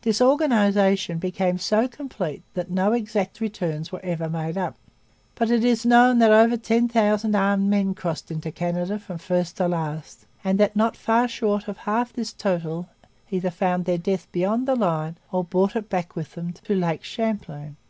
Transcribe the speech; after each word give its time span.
Disorganization 0.00 1.18
became 1.18 1.58
so 1.58 1.86
complete 1.88 2.42
that 2.54 2.70
no 2.70 2.92
exact 2.92 3.38
returns 3.38 3.92
were 3.92 4.00
ever 4.02 4.30
made 4.30 4.56
up. 4.56 4.76
But 5.34 5.50
it 5.50 5.62
is 5.62 5.84
known 5.84 6.20
that 6.20 6.32
over 6.32 6.56
ten 6.56 6.88
thousand 6.88 7.34
armed 7.36 7.68
men 7.68 7.92
crossed 7.92 8.30
into 8.30 8.50
Canada 8.50 8.98
from 8.98 9.18
first 9.18 9.58
to 9.58 9.68
last 9.68 10.24
and 10.42 10.58
that 10.58 10.74
not 10.74 10.96
far 10.96 11.28
short 11.28 11.68
of 11.68 11.76
half 11.76 12.14
this 12.14 12.32
total 12.32 12.88
either 13.30 13.50
found 13.50 13.84
their 13.84 13.98
death 13.98 14.26
beyond 14.32 14.66
the 14.66 14.74
line 14.74 15.16
or 15.30 15.44
brought 15.44 15.76
it 15.76 15.90
back 15.90 16.16
with 16.16 16.32
them 16.32 16.54
to 16.54 16.74
Lake 16.74 17.04
Champlain. 17.04 17.76